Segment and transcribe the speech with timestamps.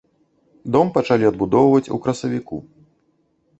[0.75, 2.61] Дом пачалі адбудоўваць у красавіку.